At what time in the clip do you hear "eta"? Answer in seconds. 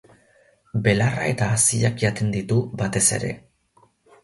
1.33-1.51